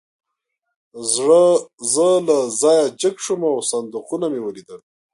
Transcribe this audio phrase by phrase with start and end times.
[1.93, 4.81] زه له ځایه جګ شوم او صندوقونه مې ولیدل